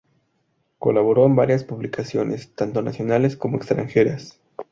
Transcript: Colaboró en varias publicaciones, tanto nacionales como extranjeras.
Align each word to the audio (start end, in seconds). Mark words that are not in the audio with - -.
Colaboró 0.79 1.27
en 1.27 1.35
varias 1.35 1.63
publicaciones, 1.63 2.55
tanto 2.55 2.81
nacionales 2.81 3.37
como 3.37 3.57
extranjeras. 3.57 4.41